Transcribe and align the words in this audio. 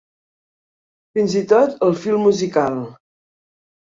Fins 1.19 1.35
i 1.41 1.43
tot 1.51 1.75
el 1.87 1.93
fil 2.05 2.17
musical. 2.23 2.81